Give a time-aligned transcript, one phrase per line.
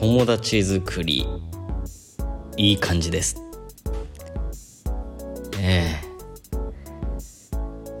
[0.00, 1.26] 友達作り。
[2.56, 3.36] いい感じです。
[5.58, 6.00] ええ。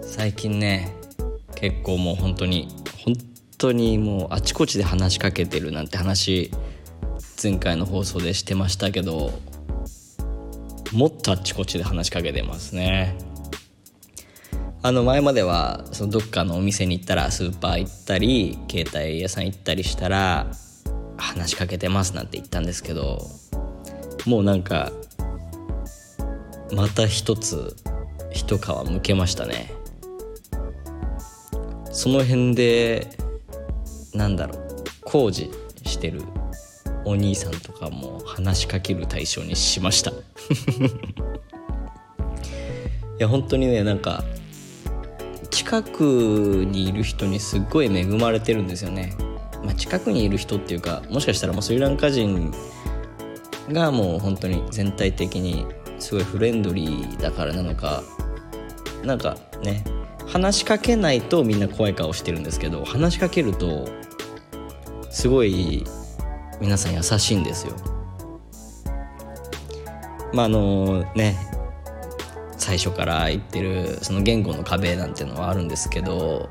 [0.00, 0.96] 最近ね
[1.54, 2.68] 結構もう本当に
[3.04, 3.14] 本
[3.58, 6.50] 当にもうあちこちで話しかけてるなんて話
[7.42, 9.38] 前回の放送でしてましたけど
[10.92, 13.14] もっとあちこちで話しかけてますね。
[14.80, 20.46] あの前まではそのどっかのお店に行ったらスーパー行ったり携帯屋さん行ったりしたら
[21.20, 23.20] 話しかけてますなんて言ったんですけど
[24.26, 24.90] もうなんか
[26.72, 27.76] また一つ
[28.30, 29.72] 一皮むけましたね。
[31.90, 33.08] その辺で
[34.14, 34.60] なんだろう
[35.04, 35.50] 工事
[35.84, 36.22] してる
[37.04, 40.12] お兄さんとかも話しかける対象にしました。
[40.14, 40.14] い
[43.18, 44.24] や本当にねなんか
[45.50, 49.14] 近くにいる人にすっごい恵まれてるんですよね、
[49.64, 52.52] まあ、近くにいる人っていうかもしかしたらもうスリランカ人
[53.70, 55.66] がもう本当に全体的に
[55.98, 58.02] すごいフレンドリーだからなのか
[59.04, 59.84] なんかね
[60.26, 63.88] 話しかけないとみんな怖い顔してるんですけど話しかけると
[65.10, 65.84] すごい
[66.60, 67.74] 皆さん優しいんですよ。
[70.32, 71.36] まああのね
[72.56, 76.48] 最初から言ってるその言語の壁なんてのはあるんですけど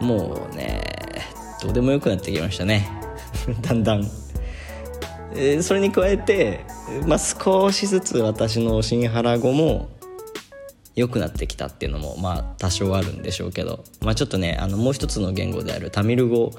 [0.00, 0.95] もうね
[1.62, 2.88] どうでもよくなってきましたね。
[3.62, 4.04] だんだん、
[5.34, 6.64] えー、それに加えて、
[7.06, 9.88] まあ、少しずつ私の新原語も
[10.94, 16.52] 良くなってきたっていうのもまあ多少あるんでしょうけど、まあ、ちょっとねあのもう一つの言語であるタミル語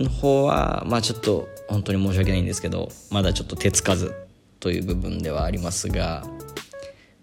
[0.00, 4.14] の方はまあちょっと本当に申し訳ないんですけどまだちょっと手つかず
[4.60, 6.24] という部分ではありますが、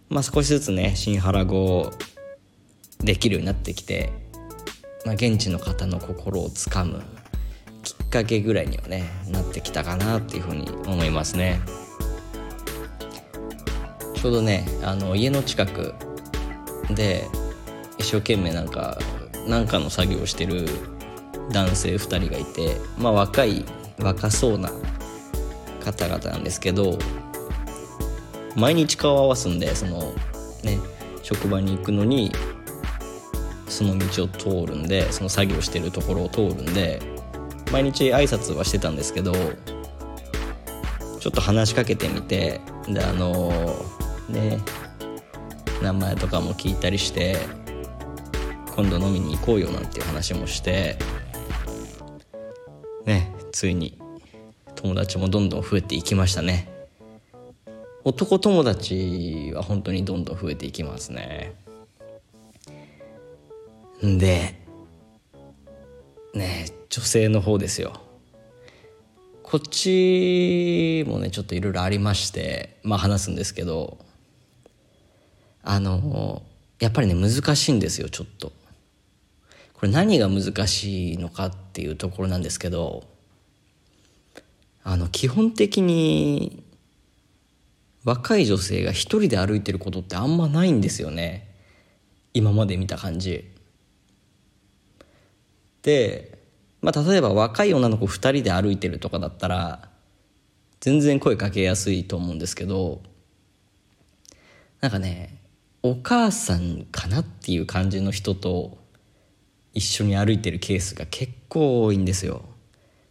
[0.09, 1.91] まあ、少しずつね新原語
[2.99, 4.13] できるようになってきて、
[5.05, 7.01] まあ、現地の方の心をつかむ
[7.83, 11.59] きっかけぐらいにはねなってきたかなっていうふうに思いますね。
[14.15, 15.95] ちょうどねあの家の近く
[16.91, 17.27] で
[17.97, 18.99] 一生懸命なんか
[19.47, 20.67] なんかの作業をしてる
[21.51, 23.65] 男性2人がいてまあ若い
[23.99, 24.71] 若そうな
[25.83, 26.99] 方々なんですけど
[28.55, 30.13] 毎日顔を合わすんでその
[30.63, 30.77] ね
[31.23, 32.31] 職場に行くのに
[33.81, 37.01] その道を通るんでその作業してるところを通るんで
[37.71, 39.33] 毎日挨拶はしてたんですけど
[41.19, 43.51] ちょっと話しかけてみてであの
[44.29, 44.59] ね
[45.81, 47.37] 名前とかも聞いたりして
[48.75, 50.99] 今度飲みに行こうよなんていう話もして
[53.07, 53.97] ねついに
[54.75, 56.69] 友達もどんどん増えていきましたね。
[58.03, 61.53] 男友達は本当にどんどん増えていきますね。
[64.01, 64.55] で
[66.33, 67.93] ね女性の方ですよ。
[69.43, 73.97] こっちもねちょっといろいろありましてまあ話すんですけど
[75.61, 76.41] あの
[76.79, 78.53] やっぱりね難しいんですよちょっと。
[79.73, 83.03] これ何が難しいのかっていうところなんですけど
[84.83, 86.63] あの基本的に
[88.03, 91.47] 若い女性が一人で歩いてることってあんまないんですよね。
[92.33, 93.50] 今まで見た感じ。
[95.83, 96.37] で、
[96.81, 99.89] まあ、例えば若い女の子2人で歩いてるとかだったら
[100.79, 103.01] 全然声かけやすいと思うんですけど
[104.81, 105.37] なんかね
[105.83, 108.77] お母さんかなっていう感じの人と
[109.73, 112.43] 一緒に歩いてるケースが結構多いんですよ。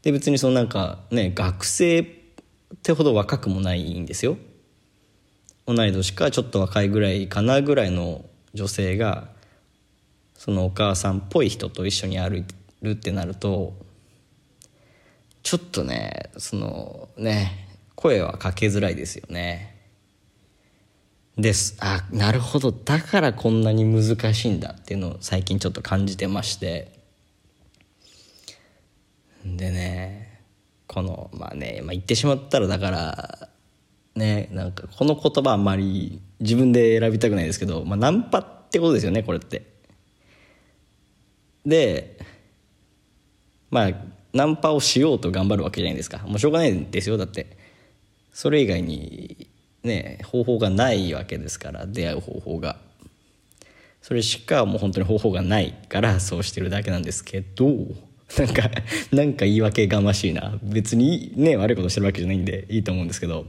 [0.02, 2.06] で別にそのなんかね学生っ
[2.82, 4.36] てほど若くもないんですよ。
[5.66, 9.28] 同い年かちょっと若いぐらいかなぐらいの女性が
[10.34, 13.74] そのお母さんっぽい人と一緒に歩いてるってなると
[15.42, 19.76] ちょっとねそのね声はかけづらいですよね。
[21.36, 21.76] です。
[21.80, 22.72] あなるほど。
[22.72, 26.98] だからこんなに難しいんだっていうのを最近ちょっと感じてまして。
[29.44, 30.40] でね
[30.86, 33.48] このまあね、まあ、言ってしまったらだから
[34.14, 39.66] ねなんかこの言葉あんまり自分で選びたくないですけど、まあ、ナンパってことですよねこれって。
[41.64, 42.18] で
[43.70, 43.90] まあ
[44.32, 46.18] ナンパをしようと頑張るわけじゃないですか。
[46.26, 47.56] もうしょうがないですよだって。
[48.32, 49.48] それ以外に
[49.82, 52.76] ね方法がないわけですから出会う方法が。
[54.02, 57.66] それしかもう本当に方法がないからそうしてるだけなんですけど
[58.38, 58.70] なんか
[59.12, 60.58] なんか言い訳がましいな。
[60.62, 63.46] 別にね悪いことしてるわけじゃないんでいいと思うんですけど。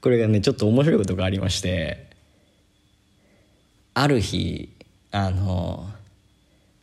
[0.00, 2.06] これがねちょっと面白いことがありまして
[3.94, 4.72] ある日
[5.10, 5.90] あの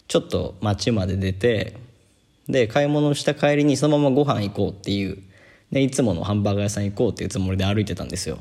[0.08, 1.78] ちょっと街まで出て
[2.48, 5.18] で買い物した帰りにそのままご飯行こうっていう
[5.72, 8.40] でいつものハンバーガー屋さん行こうっていうつもりで歩いてたんですよ。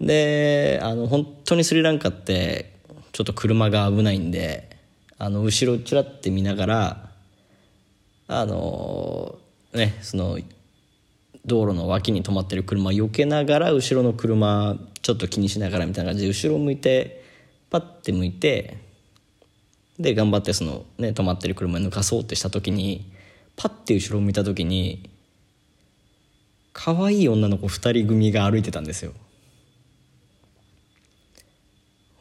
[0.00, 2.72] であの本当にスリランカって
[3.12, 4.76] ちょっと車が危ないんで
[5.18, 7.10] あの後ろちらって見ながら
[8.26, 9.38] あの
[9.72, 10.38] ねその
[11.44, 17.24] 道路の脇に止まってる車を避けながら後ろの車ちょっと気にしながらみたいな感じで後ろ向いて
[17.70, 18.76] パッて向いて
[19.98, 23.12] で頑張ってその、ね、止まってる車抜かそうってした時に
[23.56, 25.10] パッて後ろを見た時に
[26.72, 29.12] 可愛い女の子2人組が歩いてたんですよ。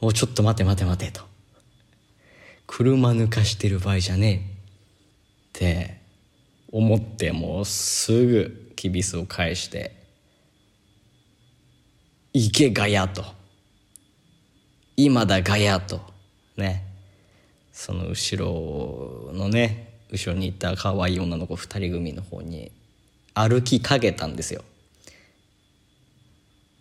[0.01, 1.21] おちょっと待て待て待てと。
[2.67, 6.01] 車抜かしてる場合じゃねえって
[6.71, 9.93] 思ってもうすぐキビスを返して
[12.33, 13.25] 「行けガヤ」と
[14.95, 16.01] 「今だガヤ」と
[16.55, 16.90] ね
[17.81, 22.71] その後ろのね後ろにいた可愛い女の子2人組の方に
[23.33, 24.63] 歩きかけたんですよ。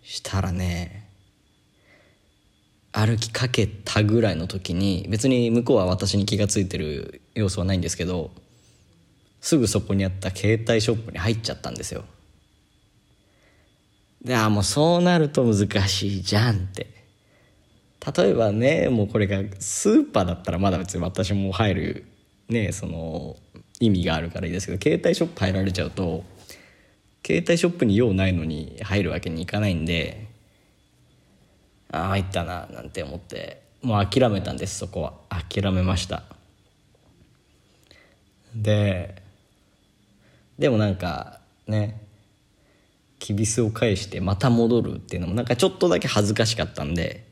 [0.02, 1.08] したらね
[2.92, 8.30] 歩きかけたぐらいの時に別に向こうは私に気が付いてる要素はないんですけど
[9.40, 12.04] すぐそこにあった携帯ショップに入っちゃったんですよ。
[14.22, 16.99] であもうそうなると難しいじゃんって。
[18.16, 22.04] 例えばねもうこれがスーパーだったらまだ別に私も入る
[22.48, 23.36] ねその
[23.78, 26.24] 意味があるからいいですけど携帯ショップ入られちゃうと
[27.24, 30.28] 携帯ショップに用ないのに入るわけにいかないんで
[31.92, 35.14] ああ入ったななんて思ってもう諦めたんですそこは。
[35.30, 36.24] 諦めました。
[38.54, 39.22] で
[40.58, 42.00] でもなんかね
[43.18, 47.29] きびすを返してまた戻るっていうのもなんかちょっとだけ恥ずかしかったんで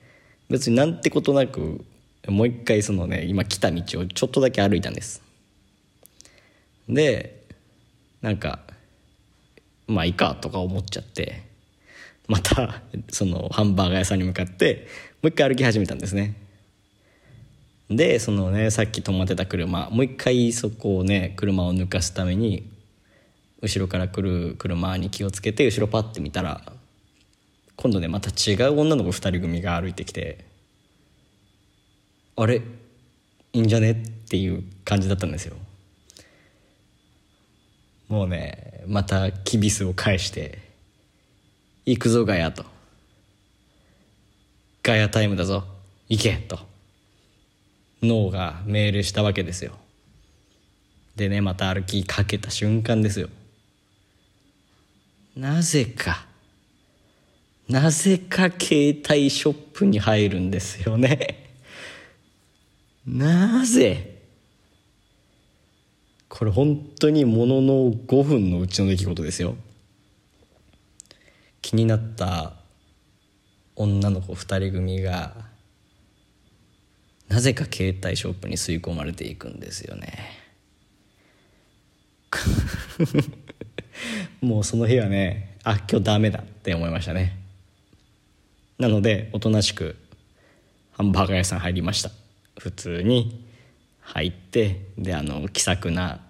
[0.49, 1.85] 別になんてことなく
[2.27, 5.23] もう一回そのね今来た道をちょっとだけ歩いたんです。
[6.89, 7.45] で
[8.23, 8.61] なんか
[9.87, 11.43] まあいいかとか思っちゃって
[12.27, 14.87] またそのハンバーガー屋さんに向かって
[15.23, 16.35] もう一回歩き始めたんですね。
[17.91, 22.71] でそのねさっき止まってた車もう一回そこをね車を抜かすために
[23.63, 26.73] 後ろから来る車に気をつけて後ろパッて見たら
[27.81, 30.45] 今度ねまた違う女の子2人組が歩いてきて
[32.37, 32.57] あれ？
[32.57, 32.63] い
[33.53, 33.93] いんじゃね？
[33.93, 33.95] っ
[34.29, 35.57] ていう感じだったんですよ。
[38.09, 40.59] もうねまたキビスを返して
[41.87, 42.65] 「行くぞガヤ」と
[44.83, 45.65] 「ガヤタイムだぞ。
[46.09, 46.59] 行け」と。
[48.03, 49.73] 脳が命令したわけですよ。
[51.17, 53.29] でねまた歩きかけた瞬間ですよ。
[55.37, 56.28] なぜか。
[57.69, 61.51] なぜか携帯ショップに入るんですよね。
[63.07, 64.17] なぜ？
[66.29, 69.57] これ本当にものの5分のうちの出来事ですよ。
[71.61, 72.55] 気になった
[73.77, 75.35] 女の子2人組が
[77.29, 80.39] なぜか携帯ショップに吸い込まれていくんですよね。
[84.41, 87.48] もうその日はねあ今日ダメだって思いましたね
[88.79, 89.97] なのでおとなしく
[90.93, 92.11] ハンバーガー屋さん入りました。
[92.59, 93.45] 普通に
[94.01, 96.21] 入ってであの気さくな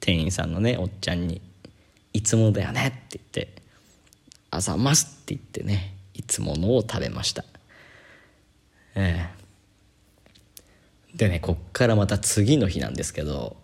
[0.00, 1.40] 店員さんのねおっちゃんに
[2.12, 3.62] 「いつもだよね」って言って
[4.50, 7.44] 「あざます」って言ってねいつものを食べました。
[8.94, 11.16] ええ。
[11.16, 13.56] でねこっからまた次の日なんですけど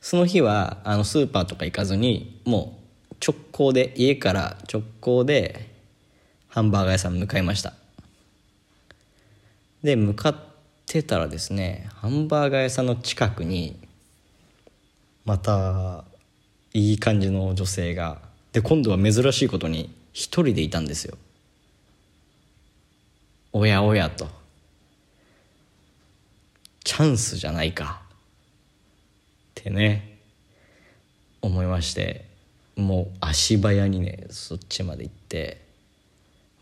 [0.00, 2.78] その日はあのスーパーとか行かずにも
[3.12, 5.77] う直行で家から直行で
[6.58, 7.72] ハンバーガー屋さん向かいました。
[9.84, 10.36] で向かっ
[10.86, 13.78] てたらですねハンバーガー屋さんの近くに
[15.24, 16.02] また
[16.74, 18.18] いい感じの女性が
[18.50, 21.16] で今度は珍しいことに一人でいたんですよ。
[23.52, 24.26] おやおやと。
[26.82, 28.02] チャンスじゃないか。
[29.60, 30.18] ってね
[31.40, 32.24] 思いまして
[32.74, 35.67] もう足早にねそっちまで行って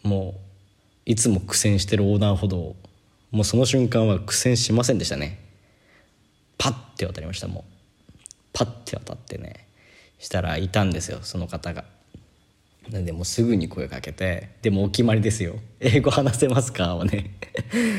[0.06, 0.40] も
[1.06, 2.74] ういつも苦戦してる横断歩道
[3.30, 5.38] もうその瞬間は苦戦しませんでしたね。
[6.58, 7.64] パッて渡りましたもう。
[8.52, 9.66] パッて渡ってね。
[10.18, 11.84] したらいたんですよその方が。
[12.90, 17.36] なんでもうすぐに声かけてでもお決まりですよ「英語話せますか?」をね。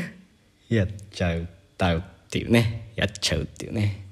[0.69, 1.47] やっちゃう
[1.77, 2.91] だよっていうね。
[2.95, 4.05] やっちゃうっていうね。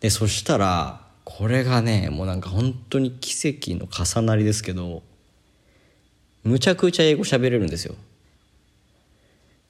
[0.00, 5.02] でそしたらこれがねもうなんか本当に奇跡の重なりですけど
[6.44, 7.94] むちゃくちゃ英語喋れるんですよ。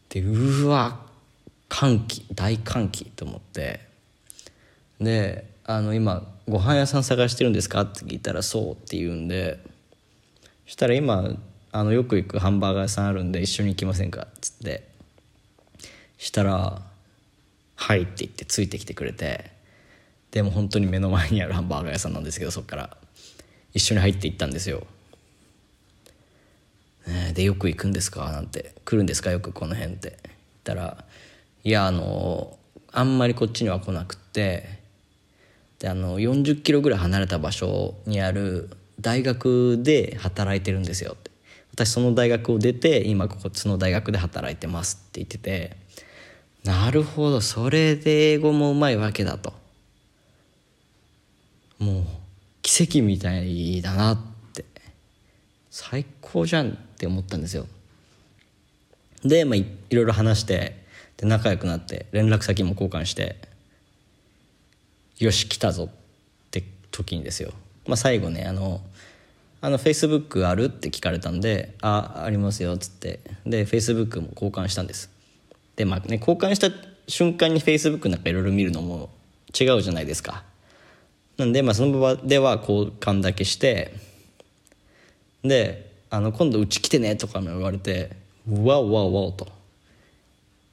[0.08, 1.00] でうわ
[1.68, 3.80] 歓喜大歓喜と思って。
[5.00, 7.82] であの今ご飯屋さん探してるんですか？
[7.82, 9.58] って聞いたらそうって言うんで。
[10.66, 11.36] そしたら今
[11.72, 14.22] あのよく行くハンバーガー屋さんあるんで一緒に行きませんか？
[14.22, 14.88] っつって。
[16.18, 16.82] したら
[17.76, 19.50] 「はい」って言ってついてきてくれて。
[20.30, 22.96] でも本当に目の前にあるハンバーガー屋さんなんですけどそっから。
[23.72, 24.84] 一緒に入って行ったんですよ、
[27.32, 28.30] でよく行くんですか？
[28.32, 29.30] なんて来るんですか？
[29.30, 30.18] よくこの辺って。
[30.22, 30.32] 言っ
[30.64, 31.04] たら
[31.64, 32.58] 「いやあの
[32.92, 34.80] あんまりこっちには来なくって。
[35.78, 38.68] であの40キロぐらい離れた場所にある
[39.00, 41.30] 大学で働いてるんですよって。
[41.72, 45.76] 私その大学を出て今こっちの大学で働いてますって言ってて。
[46.64, 49.54] なるほどそれで英語もうまいわけだと。
[51.78, 52.04] もう
[52.60, 54.18] 奇跡みたいだなっ
[54.52, 54.66] て。
[55.70, 56.76] 最高じゃん。
[57.00, 57.66] って思ったんですよ。
[59.25, 60.85] で、まあ、いろいろ話して
[61.16, 63.37] で仲良くなって連絡先も交換して
[65.19, 65.95] よし来たぞっ
[66.50, 67.52] て時にですよ、
[67.87, 68.83] まあ、最後ねあの
[69.62, 73.21] 「あのフェイスブックある?」って聞かれたんで「あありますよ」っつって。
[73.47, 75.09] でフェイスブックも交換したんです。
[75.76, 76.71] でまあね交換した
[77.09, 79.09] 瞬間にフェイスブックなんかいろいろ見るのも
[79.59, 80.45] 違うじゃないですか。
[81.38, 83.95] なんでまあその場では交換だけして
[85.42, 88.11] であの今度うち来てねとかも言われて
[88.49, 89.47] わおわおわおと。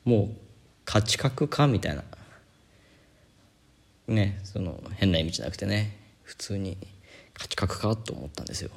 [0.04, 0.38] もう
[0.84, 2.04] 価値格かみたいな。
[4.08, 5.96] ねその変な意味じゃなくてね。
[6.24, 6.78] 普通に
[7.34, 8.72] 価値格かと思ったんですよ。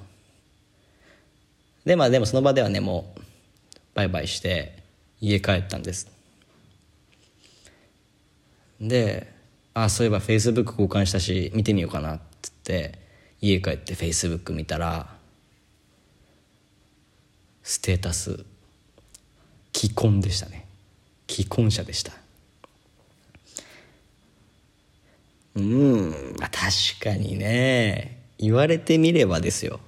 [1.85, 3.21] でまあでもその場ではねもう
[3.95, 4.83] バイバイして
[5.21, 6.11] 家帰ったんです。
[8.81, 9.33] で
[9.73, 12.99] あそういえばフェイスブック交換したし見てみようかなっつって
[13.40, 15.19] 家帰ってフェイスブック見たら
[17.62, 18.45] ステータス。
[19.75, 20.67] 既婚でしたね。
[21.29, 22.12] 既婚者でした。
[25.55, 26.11] うん。
[26.38, 28.21] まあ確かにね。
[28.38, 29.81] 言われてみればですよ。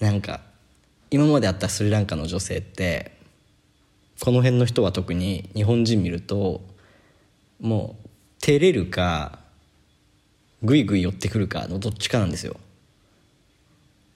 [0.00, 0.40] なんか
[1.10, 3.12] 今まであったスリランカの女性って
[4.20, 6.62] この辺の人は特に日本人見ると
[7.60, 8.08] もう
[8.40, 9.38] 照れるか
[10.62, 12.56] グイグイ寄ってくるかのどっちかなんですよ。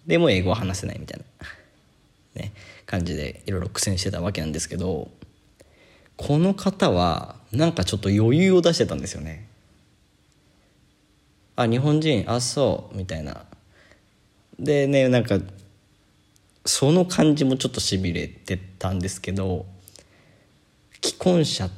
[0.06, 1.46] でも英語は話せないみたいな、
[2.38, 2.52] ね、
[2.86, 5.10] 感じでいろいろ苦戦してたわけなんですけど
[6.16, 9.46] この方はなんかちょっと余裕を出してたんですよね。
[11.56, 13.44] あ日本人あそうみたいな。
[14.58, 15.38] でねなんか
[16.64, 19.66] その感じもちょっとしびれてたんですけど
[21.02, 21.70] 既婚者っ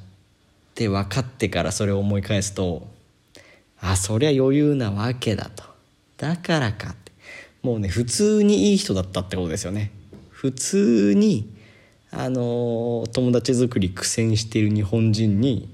[0.74, 2.88] て分かってからそれを思い返すと
[3.80, 5.64] あそりゃ余裕なわけだと。
[6.16, 7.12] だからかって。
[7.62, 9.92] もうね普通にいい人だったってことですよね。
[10.40, 11.54] 普通に
[12.10, 15.68] あの友達作り苦戦している日本人に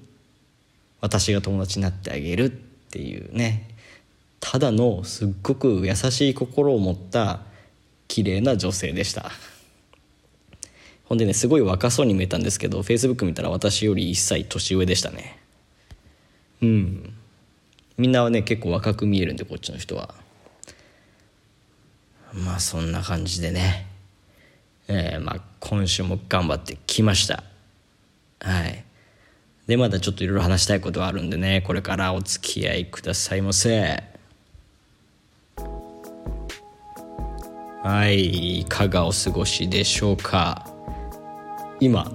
[1.00, 3.68] 私が友達になってあげるっていうね。
[4.40, 7.42] ただのすっごく優しい心を持った
[8.08, 9.30] 綺麗な女性でした。
[11.04, 15.38] ほんでねすごい若そうに見えたんですけどフェイスブック見たら私より1歳年上でしたね。
[16.60, 17.14] うん。
[17.98, 20.12] みんなはね結構若く見えるんでこっちの人は。
[22.34, 23.94] まあそんな感じでね。
[24.88, 27.42] えー、まあ今週も頑張ってきました。
[28.40, 28.84] はい。
[29.66, 34.02] でまだちょっといろいろ話したいことがあるんでねこれからお付き合いくださいませ。
[37.82, 38.60] はい。
[38.60, 40.70] いかがお過ごしでしょうか。
[41.80, 42.10] 今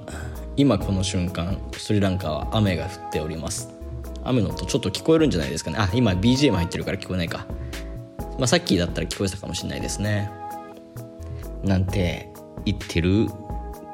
[0.58, 3.70] 今この瞬間スリランカは雨が降っております。
[4.24, 5.78] 雨の音ちょっと聞こえるんじゃないですかね。
[5.80, 7.46] あ今 BGM 入ってるから聞こえないか、
[8.38, 10.30] まあ、さっきだったら聞こえたかもしれないですね。
[11.64, 12.31] なんて
[12.66, 13.28] 言ってる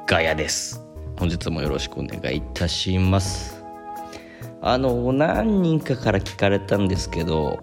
[0.06, 0.82] ガヤです。
[1.18, 3.62] 本日もよろしくお願いいたします。
[4.60, 7.58] あの何人かから聞かれたんですけど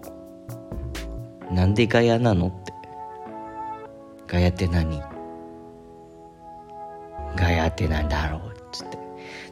[1.50, 2.72] なんでガヤなのって。
[4.26, 5.00] ガヤって何？
[7.36, 8.98] ガヤってなんだろうっつって。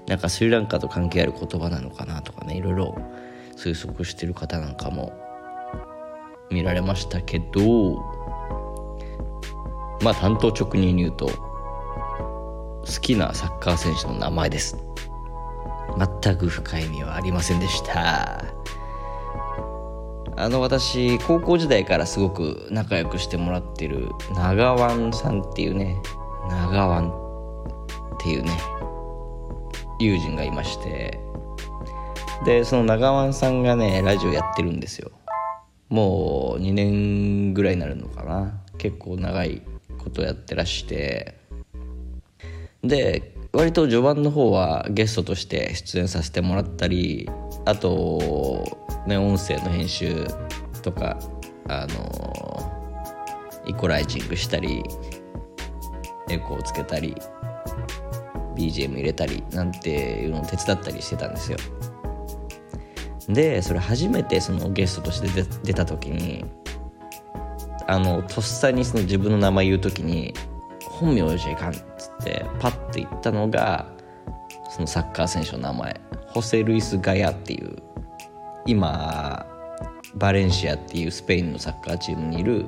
[0.07, 2.99] なんかスリランカと関係ある言葉なのかなとかねいろいろ
[3.57, 5.13] 推測してる方なんかも
[6.51, 8.03] 見られましたけど
[10.05, 14.77] まあ担当直入に言うと好きなサッカー選手の名前です。
[16.23, 18.45] 全く深い意味はありませんでした。
[20.37, 25.97] あの私高校時代からすごく仲良くしてもらってる長湾さんっていうね
[26.51, 27.13] 長湾っ
[28.21, 28.51] ていうね
[30.01, 31.21] 友人がいまして
[32.45, 35.13] でその長湾さんがねラジオやってるんですよ。
[35.89, 38.61] もう2年ぐらいになるのかな。
[38.77, 39.63] 結構長い
[40.05, 41.35] ことやってらして
[42.83, 47.29] で割と序盤の方はゲストとして出演させてもらったり
[47.65, 50.27] あとね音声の編集
[50.83, 51.19] とか
[51.69, 52.73] あの
[53.67, 54.83] イコライジングしたり
[56.29, 57.15] エコーつけたり
[58.57, 61.59] BGM 入れたりなんていうのを手伝ったりしてたんですよ。
[63.29, 66.45] でそれ初めてそのゲストとして出た時に
[67.87, 70.35] あのとっさにその自分の名前言う時に
[70.83, 73.87] 本名じゃいかんっつってパッて言ったのが
[74.71, 76.01] そのサッカー選手の名前。
[76.29, 77.77] ホセ・ルイス・ガヤっていう
[78.67, 79.47] 今
[80.17, 82.67] バレンシアっていうスペインのサッカーチームにいる、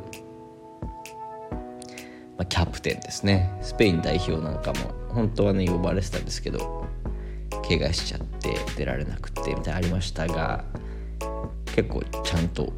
[2.39, 3.59] まあ、キャプテンですね。
[3.61, 6.87] スペイン代表なんかも本当はね呼ばれてたんですけど
[7.69, 10.65] 怪我しちゃって出られなくてみたいなありましたが
[11.75, 12.73] 結構ちゃんと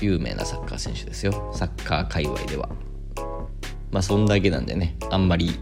[0.00, 1.52] 有名なサッカー選手ですよ。
[1.54, 2.68] サッカー界隈では。
[3.90, 5.58] まあそんだけなんでねあんまり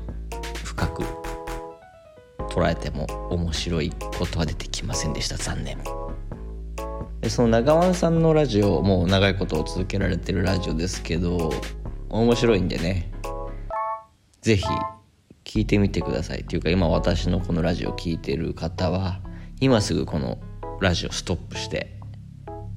[0.64, 1.02] 深く
[2.50, 5.36] 捉えても面白いことは出てきませんでした。
[5.36, 5.78] 残念。
[7.20, 11.52] でその長湾さんのラジオもう長いことを続けられてるラジオですけど
[12.08, 13.10] 面白いんでね
[14.42, 14.64] 是非
[15.44, 16.40] 聞いてみてください。
[16.40, 19.20] っていうか今私のこのラジオ聴いてる方は
[19.60, 20.38] 今すぐこの
[20.80, 21.98] ラジオストップして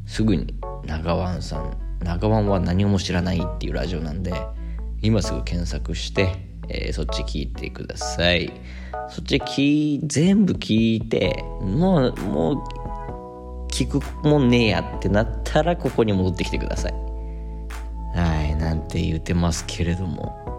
[0.06, 0.54] すぐに
[0.86, 4.34] 長湾さん長湾は何も知らないっていうラジオなんで
[5.02, 6.36] 今すぐ検索して、
[6.70, 8.52] えー、そっち聞いてください。
[9.10, 16.94] そっち聞全部聞いてもうもう聞くもんねえやってなったらここに戻ってきてください。
[18.16, 20.50] はいなんて言ってますけれども。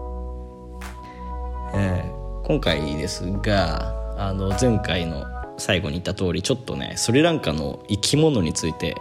[1.73, 5.25] えー、今回ですがあの前回の
[5.57, 8.95] 最後に言った通りちょっとねスリランカの生き物について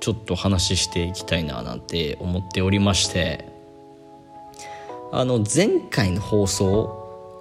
[0.00, 3.48] ちょっと話していきたいななんて思っておりまして
[5.12, 6.70] あの前回の放送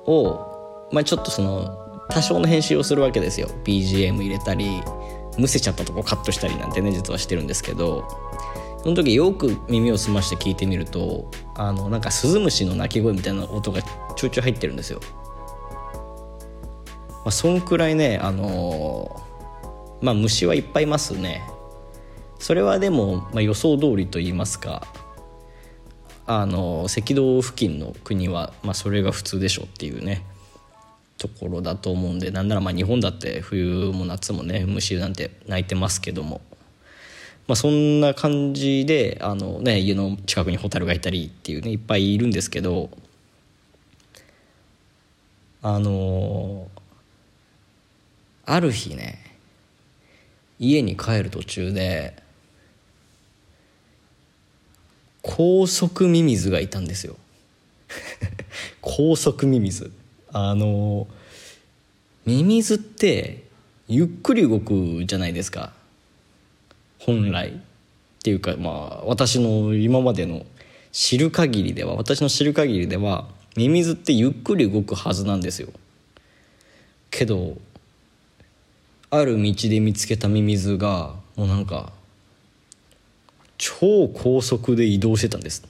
[0.05, 1.77] を、まあ、ちょっとその
[2.09, 4.81] 多少の編集をするわけですよ BGM 入れたり
[5.37, 8.07] むせちゃったとこカットしたりなんてね実はしてるんですけど
[8.83, 14.99] その時よく耳を澄まして聞いてみるとあのなんかスズムシの鳴き声みたいな音がちょいちょい入ってるんですよ。
[17.23, 21.41] まあ、そんくらいねあのー、まあ虫はいっぱいいますね
[22.43, 24.85] それはでも、まあ、予想通りと言いますか
[26.25, 30.25] あの赤道付近の国は、まあ、それが普通でしょうっていうね
[31.17, 36.41] ところだと思うんでなんならまあ日本だって冬も夏もね虫なんて鳴いてますけども、
[37.47, 42.89] まあ、そんな感じであの、ね、家の近くにホタルがいたりっていうねいっぱいいるんですけど
[45.61, 46.67] あの
[48.45, 49.19] ある日ね
[50.59, 52.21] 家に帰る途中で
[55.23, 57.15] 高速ミミズがいたんですよ。
[58.81, 59.91] 高速ミミズ。
[60.31, 61.07] あの
[62.25, 63.43] ミミズって
[63.87, 65.73] ゆっくり動くじゃないですか。
[66.99, 67.49] 本来。
[67.49, 67.53] っ
[68.21, 70.45] ていうかまあ私の今までの
[70.91, 75.69] 知る限りでは私の知る限りではミミズってゆっくり動くはずなんですよ。
[77.09, 77.57] けど
[79.09, 81.92] ある道で見つけたミミズがもうなんか
[83.63, 85.63] 超高速で移動してたんです。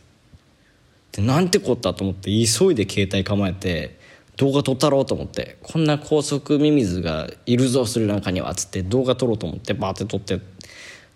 [1.12, 4.00] でなんてこったと思って急いで携帯構えて
[4.36, 10.40] 動画撮ったろうと思ってこんな高速ミミズがいるぞスリランカにはっつって動画撮ろうと思ってバーって撮って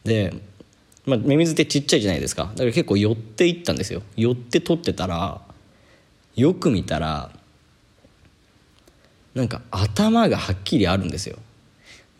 [0.04, 0.36] で、
[1.08, 2.44] まあ、ミミズってちっちゃいじゃないですか。
[2.44, 4.04] だから結構寄っていったんですよ。
[4.16, 5.42] 寄って撮ってたら
[6.36, 7.32] よく見たら
[9.34, 11.38] なんか頭がはっきりあるんですよ。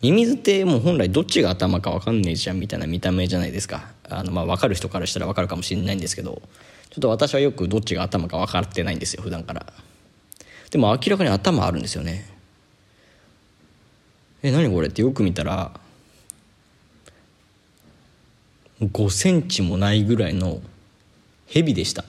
[0.02, 3.96] ミミズってもう本来どっちが頭か分かんねえじゃんみたいな見た目じゃないですか。
[4.10, 6.42] あのまあ分かる人からしたら分かるかもしれないんですけど
[6.90, 9.66] ちょっと私はよくどっちが頭か分かってないんですよ普段から。
[10.70, 12.28] でも明らかに頭あるんですよね。
[14.42, 15.72] え何これってよく見たら
[18.80, 20.60] 5センチもないぐらいの
[21.46, 22.04] ヘビでした。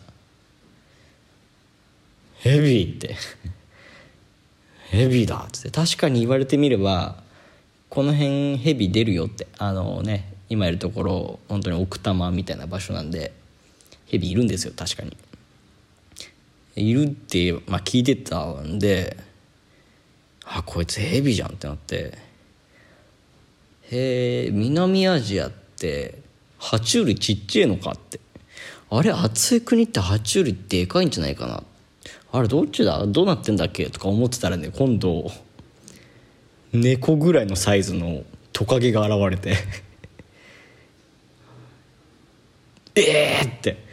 [2.38, 3.16] ヘビって。
[4.92, 5.72] ヘビだっつって。
[5.72, 7.24] 確かに言われてみれば
[7.90, 9.48] この辺ヘビ出るよって。
[9.58, 13.32] あのね今いるところ本当に奥多摩みたいな場所なんで
[14.08, 15.16] ヘビいるんですよ確かに。
[16.76, 19.18] いるって、まあ、聞いてたんで
[20.46, 22.18] あこいつヘビじゃんってなって
[23.92, 26.20] へえ南アジアって
[26.60, 28.20] 爬虫類ちっちゃいのかって。
[28.92, 31.64] あれ暑い国って爬虫類でかいんじゃないかな。
[32.32, 33.06] あれどっちだ？
[33.06, 33.88] どうなってんだっけ？
[33.90, 35.30] とか思ってたらね今度
[36.74, 39.56] 猫ぐらいのサイズのトカゲが現れて。
[43.02, 43.90] ええって。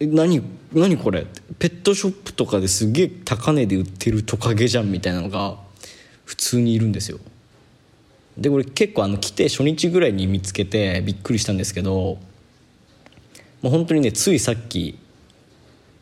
[0.00, 1.26] 何何これ？
[1.58, 5.56] ペットショップとかですげえ高値で売ってるトカゲじゃんみたいなのが
[6.24, 7.18] 普通にいるんですよ。
[8.36, 12.18] でこれ結構あの来て初日ぐらいに見つけてびっくりしたんですけども
[13.62, 14.98] う本当にねついさっき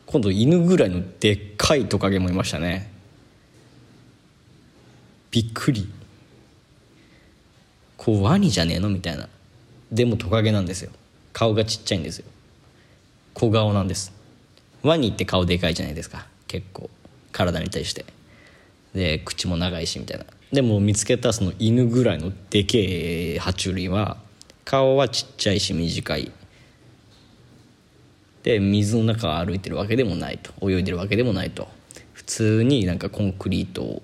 [0.07, 2.91] 今度犬ぐらいのでっかいトカゲもいましたね。
[5.31, 5.89] びっくり。
[7.97, 8.91] こうワニじゃねえの？
[8.91, 9.29] みたいな。
[9.91, 10.91] でもトカゲなんですよ。
[11.33, 12.27] 顔がちっちゃいんですよ。
[13.35, 14.13] 小顔なんです。
[14.83, 16.27] ワニって顔でかいじゃないですか。
[16.49, 16.91] 結構。
[17.33, 18.05] 体に対して。
[18.95, 20.27] で口も長いしみたいな。
[20.53, 24.19] でも見つけたその犬ぐらいのでけえ爬虫類は
[24.65, 26.31] 顔はちっちゃいし短い。
[28.43, 30.53] で水の中を歩いてるわけでもないと。
[30.69, 31.69] 泳いでるわけでもないと。
[32.13, 34.03] 普通になんかコンクリート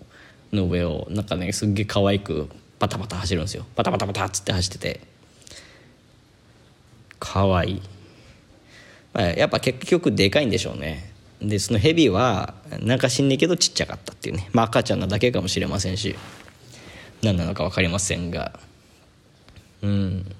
[0.53, 3.67] の上をなんかねすっげえ可愛くパタパタ走るんですよ。
[3.77, 5.01] パタパタパタっつって走ってて。
[7.19, 7.75] 可愛い。
[7.75, 7.98] まあ
[9.23, 11.13] やっぱ結局でかいんでしょうね。
[11.41, 14.49] でそのヘビはなんか死んねえけどちっちゃかったっていうね。
[14.53, 16.17] まあ赤ちゃんなだけかもしれませんし。
[17.23, 18.59] 何なのか分かりませんが。
[19.83, 20.35] うん。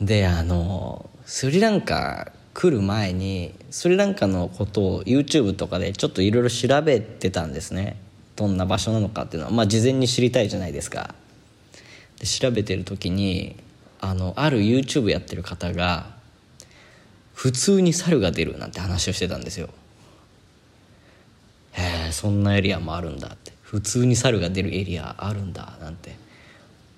[0.00, 7.96] であのスリランカ来る前にスリランカのことを YouTube とかでちょっといろいろ調べてたんですね。
[8.36, 9.52] どんな場所なのかっていうのは。
[9.52, 11.14] まあ事前に知りたいじゃないですか。
[12.18, 13.56] で調べてる時に
[14.00, 16.14] あのある YouTube やってる方が
[17.34, 19.68] 普通に猿が出るなんて話をしてたんですよ。
[21.72, 23.52] へえそんなエリアもあるんだって。
[23.62, 26.14] 普通に猿が出るエリアあるんだなんて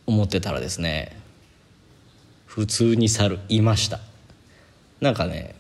[0.07, 1.19] 思ってたらですね
[2.45, 3.99] 普通に猿いました。
[5.01, 5.55] なんかね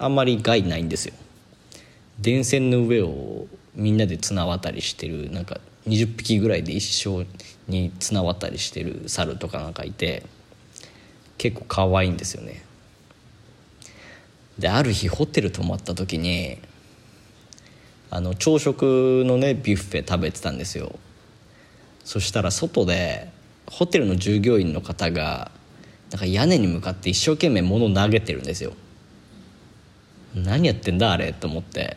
[0.00, 1.14] あんまり害ないんですよ。
[2.18, 7.24] 電線の上をみんなで綱渡りしてるなんか20匹ぐらいで一緒
[7.68, 10.24] に綱渡りしてる猿とかなんかいて
[11.38, 12.64] 結構可愛いんですよね。
[14.58, 16.58] である日ホテル泊まった時に
[18.10, 20.98] あの朝食のねビュッフェ食べてたんですよ。
[22.04, 23.30] そしたら外で
[23.66, 25.50] ホテルの従業員の方が
[26.10, 28.72] なんか屋根に向かって一生懸命物を投げてるんですよ。
[30.34, 31.96] 何やってんだあれと思って。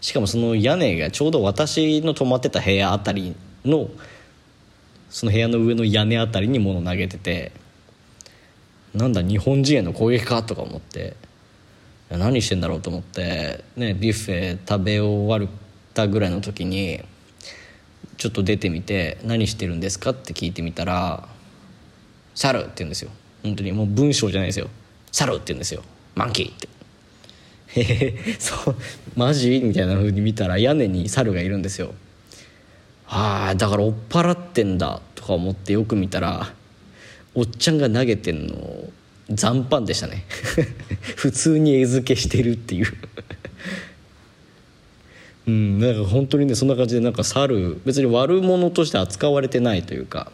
[0.00, 3.88] しかもその屋根がちょうど私の泊まってた部屋あたりの
[5.08, 7.52] その部屋の上の屋根あたりに物投げてて
[8.92, 11.16] なんだ日本人への攻撃かとか思って。
[12.10, 15.52] 何してんだろうと思って、ね、ビュッフェ食べ終わっ
[15.94, 17.00] たぐらいの時に
[18.16, 21.28] ちょっと出てみて「何してるんですか?」って聞いてみたら
[22.34, 23.10] 「猿」って言うんですよ
[23.42, 24.68] 本当にもう文章じゃないですよ
[25.12, 25.82] 「猿」って言うんですよ
[26.14, 26.68] 「マンキー」って
[27.80, 28.76] 「へへそう
[29.16, 31.94] マジ?」みたいな風に見たら屋根に猿がいるんですよ
[33.08, 36.52] ああだから追っ払ってんだとか思ってよく見たら
[37.34, 38.92] おっちゃんが投げてんのを
[39.30, 40.24] 残飯でしたね。
[41.16, 42.86] 普通に餌付けしてるっていう。
[45.46, 50.32] うんなんか本当にねそんな感じでなんか猿別に悪者として扱われてないというか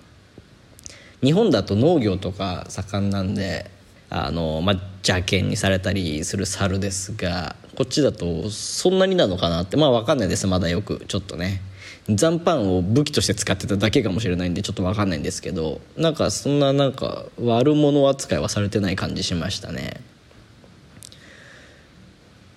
[1.21, 3.69] 日本だと農業とか盛んなんで
[4.09, 11.61] あの、まあ、邪険にされたりする猿ですがこっちだとそんなになのかなってまあ分かんないですまだよくちょっとね。
[12.09, 20.01] 残飯を武器として使ってただけかもしれないんでちょっと分かんないんですけどなんかそんななんか悪者扱いはされてない感じしましたね。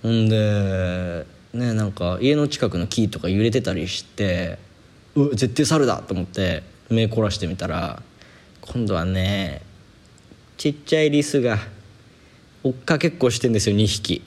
[0.01, 4.57] ほんでねなんか家の近くの木とか揺れてたりして
[5.15, 8.01] う絶対猿だと思って目凝らしてみたら
[8.61, 9.61] 今度はね
[10.57, 11.57] ちっちゃいリスが
[12.63, 14.23] 追っかけっこしてんですよ2匹。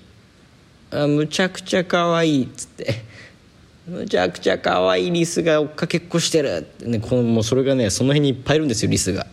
[0.90, 3.15] あむちゃくちゃ可愛いっつって。
[3.86, 6.42] むちゃくちゃ可愛いリスが追っかけっこして。
[6.42, 9.26] るねこのもうそれがねその辺にいっぱいいるんですよリスが。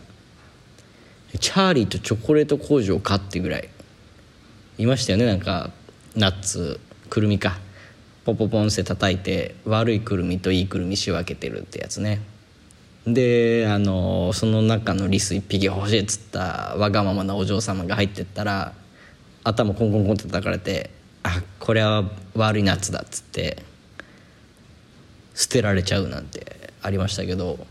[1.39, 3.69] チャーリーとチョコレート工場かってぐらい。
[4.77, 5.71] いましたよねなんか
[6.15, 6.79] ナッツ。
[7.09, 7.57] くるみか。
[8.25, 12.21] ポポポンって叩いて悪いくるみといいくるみ仕分けてるってやつね。
[13.05, 18.73] であのその中のリス1匹欲しいっつったわがままなお嬢様が入ってったら
[19.43, 20.89] 頭コンコンコンって叩かれて
[21.23, 23.57] 「あこれは悪いナッツだ」っつって
[25.33, 27.65] 捨てられちゃうなんてありましたけど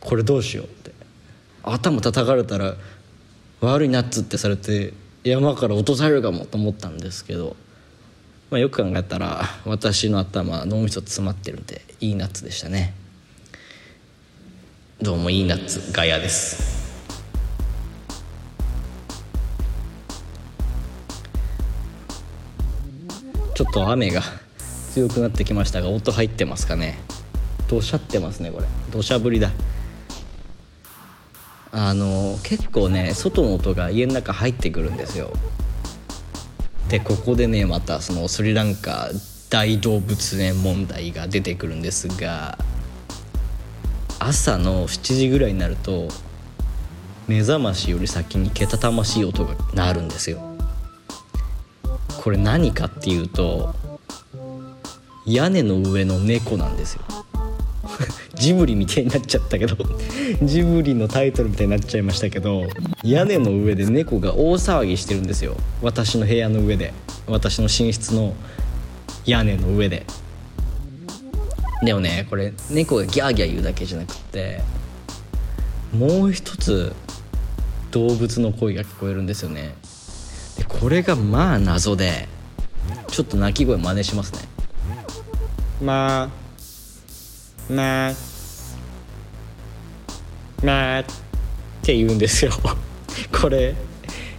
[0.00, 0.92] これどうしようって。
[1.62, 2.74] 頭叩かれたら
[3.60, 7.54] 悪いナッツってされて山から落とされるかもと思ったんですけど、
[8.50, 12.94] まあ、よく考えたら私の頭脳みそ詰まってるんでいいナッツでしたね。
[15.02, 16.80] どうもいいナッツガヤです。
[23.54, 24.39] ちょっと雨が。
[24.90, 26.98] 強くなってきましたが音入ってますかね？
[27.68, 28.66] どしゃってますねこれ。
[28.90, 29.50] 土砂降りだ。
[31.72, 35.30] あの結構ね外の音が家の中入ってくるんですよ。
[36.88, 39.10] でここでねまたそのスリランカ
[39.48, 42.58] 大動物園問題が出てくるんですが
[44.18, 46.08] 朝の7時ぐらいになると
[47.28, 50.40] 目覚ましより先にけたたましい音が鳴るんですよ。
[52.20, 53.74] これ何かっていうと
[55.30, 57.02] 屋根の上の猫なんですよ。
[58.34, 59.76] ジブリみたいになっちゃったけど
[60.42, 62.66] ジブリのタイトルみたいになっちゃいましたけど
[63.04, 65.56] 屋根の上で猫が大騒ぎしてるんですよ。
[65.82, 66.92] 私の部屋の上で。
[67.26, 68.34] 私の寝室の
[69.24, 70.04] 屋根の上で。
[71.82, 74.60] でもねこれ猫がギャーギャー言うだけじゃなくって
[75.92, 76.92] もう一つ
[77.90, 79.74] 動物の声が聞こえるんですよね。
[80.56, 82.28] でこれがまあ謎で
[83.08, 84.49] ちょっと鳴き声真似しますね。
[85.80, 86.30] ま
[87.68, 88.12] あま
[90.62, 91.04] まっ
[91.82, 92.52] て言うんですよ。
[93.40, 93.74] これ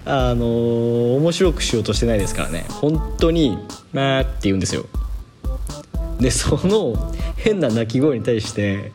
[0.06, 2.66] あのー、面白くしようとしてないですからね。
[2.70, 3.58] 本当に
[3.94, 4.86] 「まあ」って言うんですよ。
[6.20, 8.92] でその変な鳴き声に対して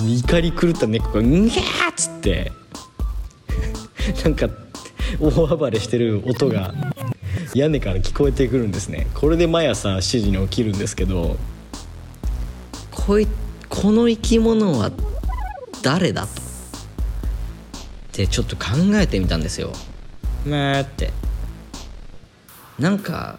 [0.00, 2.52] 怒り狂った猫が「んぎゃー!」っつって
[4.24, 4.48] なんか
[5.20, 6.74] 大暴れしてる音が
[7.56, 9.06] 屋根から聞こえてくるんですね。
[9.14, 11.38] これで毎朝7時に起きるんですけど
[12.90, 13.26] こい
[13.70, 14.92] この生き物は
[15.82, 16.28] 誰だと。
[16.28, 16.34] っ
[18.12, 18.64] てちょっと考
[18.94, 19.72] えてみたんですよ。
[20.46, 21.12] まあって。
[22.78, 23.38] なんか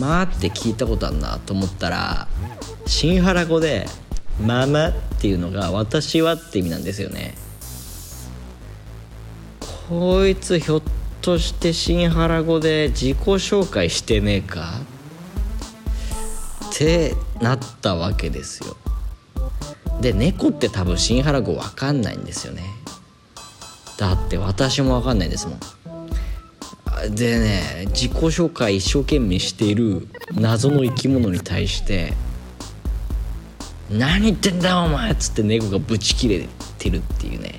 [0.00, 2.28] まあって聞いたことあるなと思ったら
[2.86, 3.86] 新原語で
[4.42, 7.34] 「ママ」っていうのが「私は」って意味なんですよね。
[9.90, 10.82] こいつひょっ
[11.24, 14.74] として新原語で自己紹介してねえか？
[16.70, 18.76] ってなったわけですよ。
[20.02, 22.62] で猫って多分新原語わかんないんですよね。
[23.96, 27.14] だって私もわかんないですもん。
[27.14, 32.12] でね自己紹介一生懸命している謎の生き物に対して
[33.88, 37.58] 「何言ってんだお前!」っつって猫がブチ切れてるっていうね。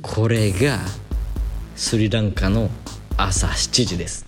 [0.00, 0.78] これが
[1.80, 2.68] スリランカの
[3.16, 4.26] 朝7時です。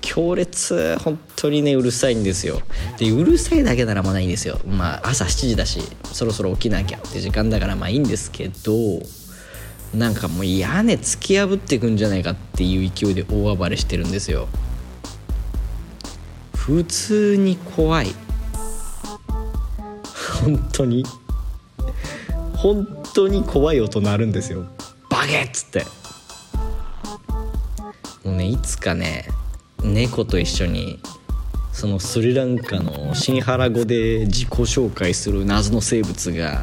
[0.00, 2.60] 強烈本当にねうるさいんですよ。
[2.98, 4.60] でうるさいだけならまだいいんですよ。
[4.64, 8.72] まあ朝7時だしそろそろ起きなきゃって時間だからまあいいんですけど
[9.92, 14.46] なんかもう屋根突き破っていくんじゃないかっていう勢いで大暴れしてるんですよ。
[16.54, 18.14] 普通に怖い。
[20.44, 21.04] 本当に。
[22.54, 24.64] 本当に怖い音鳴るんですよ。
[25.18, 25.84] バゲッつって。
[28.22, 29.24] もうねいつかね
[29.82, 31.00] 猫と一緒に
[31.72, 36.62] そのスリランカのシンハラ語で自己紹介する謎の生物が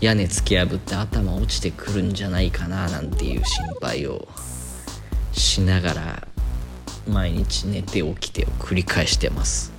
[0.00, 4.28] 屋根突き破って頭落ちてくるんじゃないかななんていう心配を
[5.32, 6.28] しながら
[7.08, 9.72] 毎日寝て起きてを繰り返してます。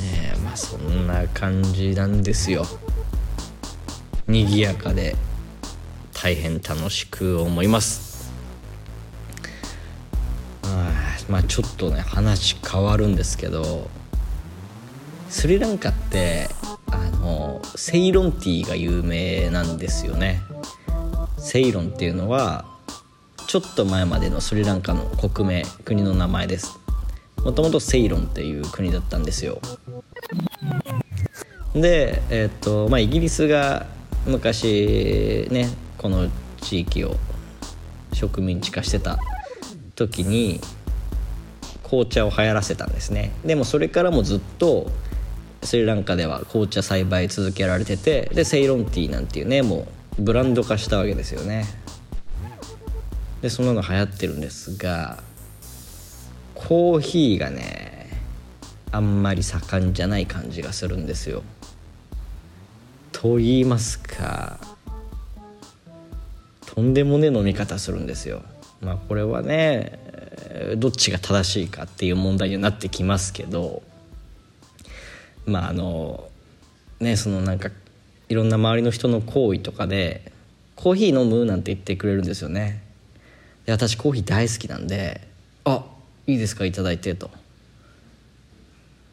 [0.00, 2.64] え、まあそんな感じなんですよ。
[4.28, 5.16] 賑やかで
[6.12, 8.30] 大変楽しく思います。
[10.64, 13.88] あまあちょっとね話変わるんですけど
[15.30, 16.48] スリランカって
[16.90, 20.42] あのセイロンティーが有名なんですよね。
[21.38, 22.66] セイロンっていうのは
[23.46, 26.78] ちょっと前までのスリランカの国名国の名前です。
[27.42, 29.58] もともとセイロンっていう国だったんですよ。
[31.74, 33.86] でえっ、ーとまあイギリスが
[34.28, 36.28] 昔ねこの
[36.60, 37.16] 地域を
[38.12, 39.18] 植民地化してた
[39.94, 40.60] 時に
[41.82, 43.32] 紅茶を流行らせたんですね。
[43.44, 44.90] でもそれからもずっと
[45.62, 49.86] スリランカでは紅茶栽培続けられててでセイロンティーなんていうねも
[50.18, 51.64] うブランド化したわけですよね。
[53.40, 55.22] でそんなの流行ってるんですが
[56.54, 58.10] コーヒーがね
[58.90, 61.42] あんまり盛んじゃない感じがするんですよ。
[63.20, 64.60] と言いますか
[66.64, 68.42] とんでもね飲み方するんですよ。
[68.80, 69.98] まあこれはね
[70.76, 73.82] どっちが正しいかっていう問題にはなってきますけど
[75.46, 76.28] まああの
[77.00, 77.70] ねそのなんか
[78.28, 80.30] いろんな周りの人の行為とかで
[80.76, 82.84] 「コーヒー飲む?」なんて言ってくれるんですよね。
[83.66, 85.26] で私コーヒー大好きなんで
[85.66, 85.84] 「あ
[86.28, 87.32] いいですか頂いて」と。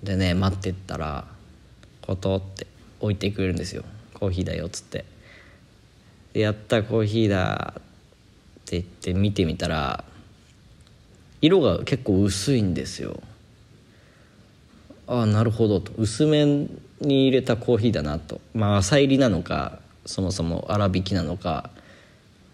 [0.04, 1.26] でね待ってったら
[2.04, 2.68] コトって
[3.00, 3.84] 置いてくれるんですよ。
[4.16, 5.06] コーヒーだよっつって。
[6.34, 7.82] でやったコーヒーだっ
[8.66, 10.04] て言って見てみたら
[11.42, 13.22] 色が結構薄いんですよ。
[15.08, 15.92] ああなるほどと。
[15.98, 16.70] 薄めに
[17.28, 18.42] 入れたコーヒーだなと。
[18.54, 21.70] まあ浅入りなのかそもそも粗挽きなのか、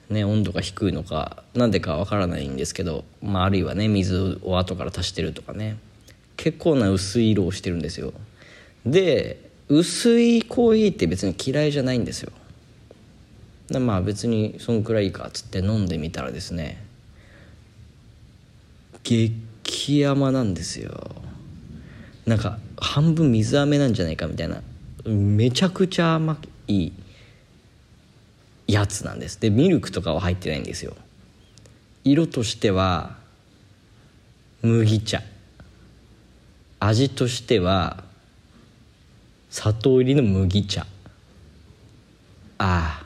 [0.10, 5.78] ね、温度が低いのか何でかわからないんですけど、まあ、あるいはね水を後から足してるとかね。
[6.38, 8.14] 結構な薄い色をしてるんですよ。
[8.86, 12.34] で薄いコーヒーって別に嫌いじゃないんですよ。
[13.80, 16.84] まあ別にそんくらいいいかっつって飲んでみたらですね
[19.02, 21.16] 激甘なんですよ。
[22.26, 24.62] なんか半分水飴なんじゃないかみたいな
[25.06, 26.92] めちゃくちゃ甘い
[28.68, 29.40] やつなんです。
[29.40, 30.98] でミルクとかは入ってないんですよ。
[32.04, 33.16] 色としては
[34.62, 35.24] 麦茶。
[36.82, 38.04] 味としては
[39.52, 40.88] 砂糖入りの麦茶。
[42.58, 43.06] ああ。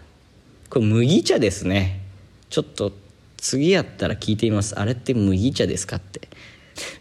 [0.69, 2.01] これ麦茶ですね。
[2.49, 2.93] ちょっと
[3.37, 4.79] 次やったら聞いてみます。
[4.79, 6.29] あれって麦茶ですかって。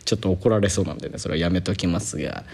[0.07, 1.19] ちょっと怒られそうなんでね。
[1.19, 2.45] それはやめときますが。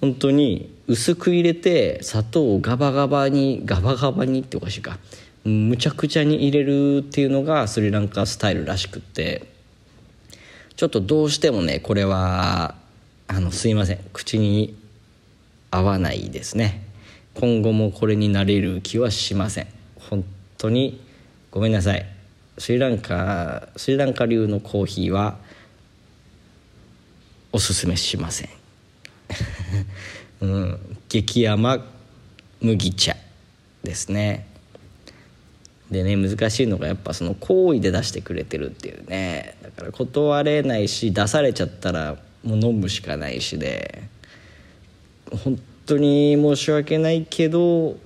[0.00, 4.98] 本当に薄く入れて砂糖をガバガバにガバガバにっておかしいか。
[5.44, 9.52] むちゃくちゃに入れるっていうのがスリランカスタイルらしくって。
[10.76, 12.76] ちょっとどうしてもねこれは
[13.26, 13.98] あのすいません。
[14.12, 14.76] 口に
[15.70, 16.82] 合わないですね。
[17.34, 19.66] 今後もこれになれる気はしません。
[20.10, 20.24] 本
[20.56, 21.00] 当に
[21.50, 22.06] ごめんなさい。
[22.58, 25.38] スリランカスリランカ流のコーヒーは
[27.52, 28.48] おすすめしません。
[30.40, 31.84] うん、激甘
[32.60, 33.16] 麦茶
[33.82, 34.46] ですね。
[35.90, 39.56] でね難しいのがやっぱその好意で出してくれてるっていうね。
[39.62, 44.02] だから断れないし出されちゃったらもう飲むしかないしで。
[45.30, 47.96] 本当に申し訳ないけど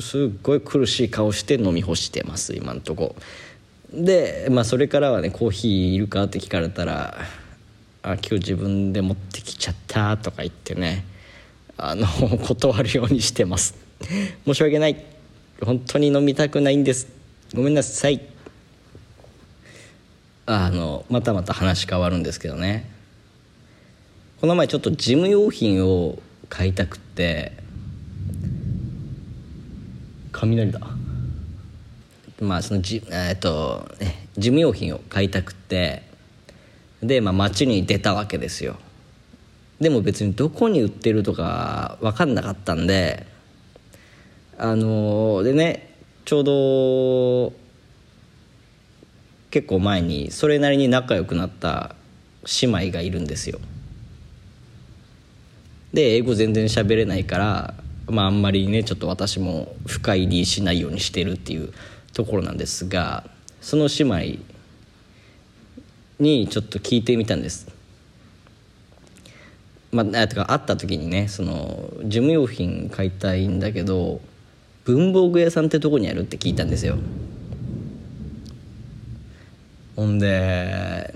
[0.00, 3.16] すっごい苦しい顔して飲み干してます今んとこ。
[3.92, 7.18] でまあそれからはねコーヒーいるかって聞かれたら
[8.02, 11.04] あ今日自分で持ってきちゃったとか言ってね
[11.76, 12.06] あの
[12.38, 13.74] 断るようにしてます。
[14.46, 15.04] 申し訳ない。
[15.62, 17.08] 本当に飲みたくないんです。
[17.54, 18.20] ごめんなさい。
[20.46, 22.90] あのまたまた話変わるんですけどね。
[24.40, 26.18] この前ちょっと事務用品を
[26.50, 27.52] 買いたくって。
[30.32, 30.80] 雷だ。
[32.42, 36.02] まあそのじえっと、ね、事務用品を買いたくって。
[37.02, 38.76] で、まあ、街に出たわけですよ。
[39.80, 43.26] でも別にどこに売ってるとか分かんなかったんで。
[44.62, 47.52] あのでねちょうど
[49.50, 51.94] 結構前にそれなりに仲良くなった
[52.60, 53.58] 姉妹がいるんですよ。
[55.92, 57.74] で英語全然喋れないから
[58.08, 61.72] まああんまりねちょっと私も深入りしないようにしてるっていう
[62.12, 63.24] ところなんですが
[63.60, 64.42] その姉妹
[66.18, 67.68] にちょっと聞いてみたんです。
[69.92, 74.20] まあ、とか会った時にねその事務用品買いたいんだけど
[74.84, 76.96] 文房具屋さんってとこにあるって聞いたんですよ。
[79.96, 81.14] ほんで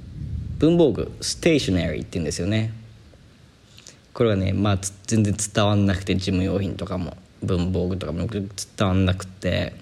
[0.58, 2.72] 文房具ステーショナリーって言うんですよね。
[4.14, 8.48] これはねまあ全然伝わんなくて事務用品とかも文房具とかも伝
[8.81, 9.74] わんなくて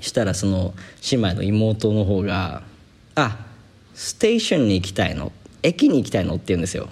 [0.00, 0.74] したらその
[1.10, 2.62] 姉妹の妹の方が
[3.14, 3.46] 「あ
[3.94, 6.88] ステーションに行きたいの駅に行きたいの?」って言うんですよ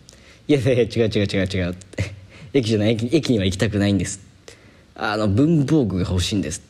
[0.46, 2.14] 「いやいや違う違う違う違う」って
[2.52, 4.20] 「駅じゃない駅には行きたくないんです」
[4.94, 6.62] あの文房具が欲しいんです。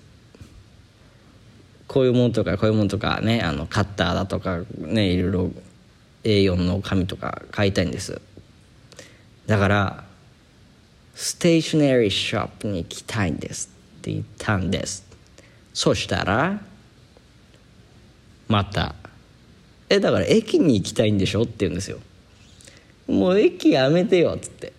[1.89, 5.51] こういうものとかこういうものとかねあのカッターだとかねいろいろ
[6.25, 8.23] A4 の紙とか買いたいんです。
[9.53, 10.05] だから
[11.15, 15.05] ステーショナリーショップに行きたいんですって言ったんです。
[15.75, 16.59] そしたら
[18.49, 18.95] また
[19.91, 21.99] 「えだから駅に行きたいんでしょ?」って言うんですよ。
[23.07, 24.73] もう駅やめてよっつって。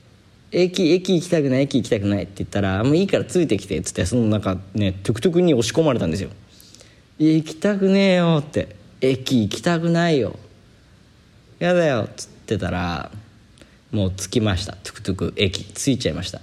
[0.52, 6.32] 駅駅行きたくない駅行きたくないって言ったら「もういいからついてきて」っつってそのなんかねトゥクトゥクに押し込まれたんですよ
[7.20, 10.40] 「行きたくねえよ」って「駅行きたくないよ」
[11.60, 13.12] 「やだよ」っつってたら
[13.94, 14.74] もう着きました。
[14.74, 16.42] トゥクトゥク駅着いちゃいました。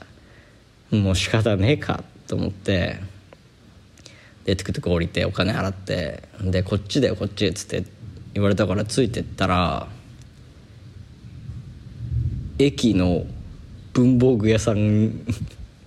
[0.93, 3.01] もう仕方ねえかと思って。
[4.45, 6.29] でトゥクトゥク降りてお金払って。
[6.41, 7.85] でこっちだよこっちっつって。
[8.33, 9.89] 言われたからついてったら
[12.61, 13.27] 駅の
[13.93, 15.27] 文房具屋さん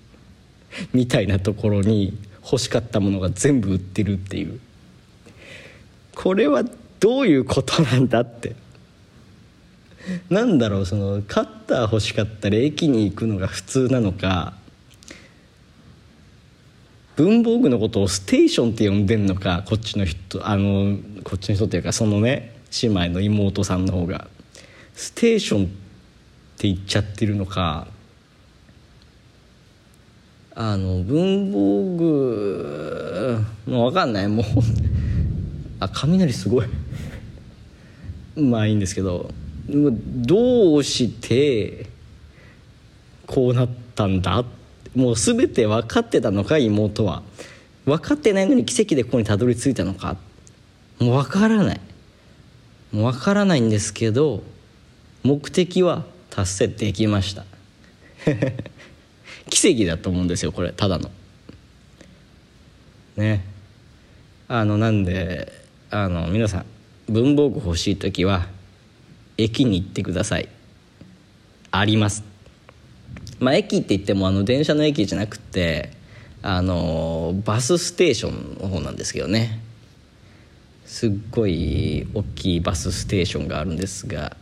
[0.91, 4.59] みたいなところに欲しかったものが全部売ってるっていう。
[6.13, 6.65] これは
[6.99, 8.55] どういうことなんだって。
[10.29, 14.53] なんだろうそのカッター欲しかったら駅に行くのが普通なのか
[17.15, 24.27] 文房具のことをステーションって呼んでんのかこっちの人あのこっちの人っていうかそのね姉妹の妹さんの方が。
[24.95, 25.67] ステーションっ
[26.57, 27.87] て言っちゃってるのか
[30.55, 34.27] あの文房具もう分かんない。
[34.27, 34.45] もう
[35.79, 36.67] あ雷すごい。
[38.37, 39.31] まあいいんですけど。
[39.68, 41.88] どうして
[43.26, 44.43] こうなったんだ？
[44.95, 47.24] もう全て分かってたのか妹は。
[47.86, 50.18] 分かってないのに奇跡でここにたどり着いたのか。
[50.99, 51.80] もう分からない。
[52.91, 54.43] もう分からないんですけど
[55.24, 57.45] 目的は達成できました。
[59.49, 61.09] 奇跡だと思うんですよこれただの。
[63.18, 63.45] ね。
[64.47, 65.51] あのなんで
[65.89, 66.66] あの皆さん
[67.09, 68.47] 文房具欲しい時は
[69.38, 70.49] 駅に行ってください。
[71.71, 72.23] あります。
[73.39, 75.91] まあ駅って言ってもあの電車の駅じゃなくて
[76.41, 79.59] あのバスステーションの方なんですけどね。
[80.86, 84.38] すっごい大きいバスステーションがあるんですが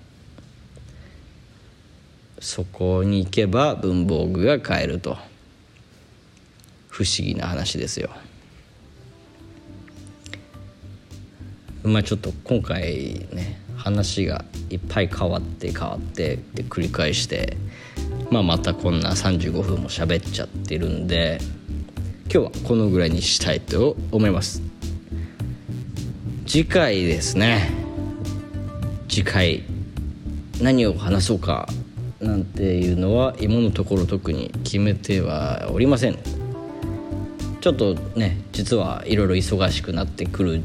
[2.41, 5.17] そこに行けば文房具が買えると。
[6.91, 8.09] 不思議な話ですよ。
[11.83, 17.57] まあちょっと今回ね話がいっぱい変わって変わってで繰り返して
[18.29, 21.39] まあまたこんな35分も喋っちゃってるんで
[22.33, 24.61] 今日はこのぐらいにしたいと思います。
[26.45, 27.71] 次回ですね。
[29.09, 29.63] 次回
[30.61, 31.67] 何を話そうか
[32.21, 36.17] なんていうのは今のところ特に決めてはおりません。
[37.59, 40.61] ちょっとね実はいろいろ忙しくなってくる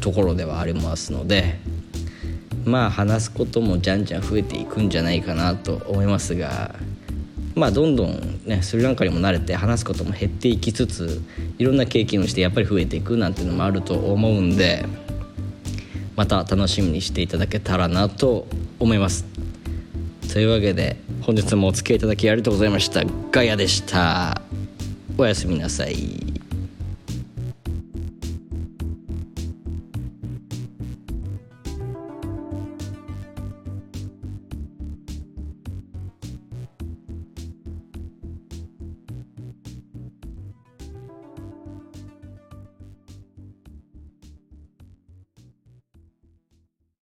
[0.00, 1.58] ところではありますので
[2.64, 6.74] まあ話すこともじゃんじゃん増えていくんじゃないかなと思いますが
[7.54, 11.22] まあどんどんねスリランカにも慣れて話すことも減っていきつつ
[11.58, 14.86] いろんな経験をしてやっぱり増えていくなんていうのもあると思うんで
[16.16, 18.46] また楽しみにしていただけたらなと
[18.78, 19.24] 思います。
[20.32, 23.02] というわけで本日もお付き合いいただきありがとうございました。
[23.30, 24.40] ガヤでした。
[25.16, 26.23] おやすみなさい。